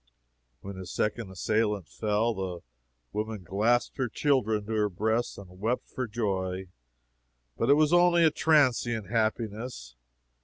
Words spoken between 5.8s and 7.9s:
for joy. But it